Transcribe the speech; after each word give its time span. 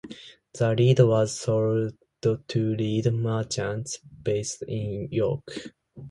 The 0.55 0.73
lead 0.73 0.99
was 1.01 1.31
sold 1.39 1.95
to 2.23 2.37
lead 2.55 3.13
merchants 3.13 3.99
based 4.23 4.63
in 4.63 5.09
York. 5.11 5.47